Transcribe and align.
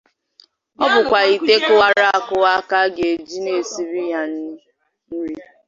Ọ 0.83 0.85
bụkwa 0.93 1.19
ite 1.35 1.53
kụwara 1.65 2.05
akụwa 2.17 2.53
ka 2.69 2.77
a 2.85 2.89
ga-eji 2.95 3.37
na-esiri 3.45 4.01
ya 4.11 4.21
nri. 4.31 5.35